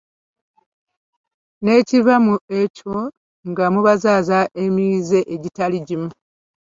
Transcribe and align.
N'ekiva 1.63 2.15
mu 2.25 2.35
ekyo 2.61 2.95
nga 3.49 3.65
mubazaaza 3.73 4.39
emize 4.63 5.19
egitali 5.35 5.77
gimu. 5.87 6.09